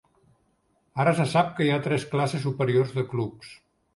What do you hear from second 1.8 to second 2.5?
tres classes